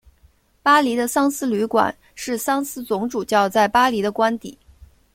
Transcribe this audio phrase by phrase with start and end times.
[0.63, 4.57] 巴黎的桑斯旅馆是桑斯总主教在巴黎的官邸。